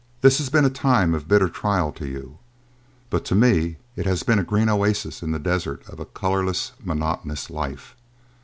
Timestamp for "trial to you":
1.47-2.39